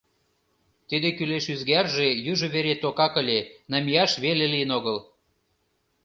[0.87, 3.39] Тиде кӱлеш ӱзгарже южо вере токак ыле,
[3.71, 4.97] намияш веле лийын огыл.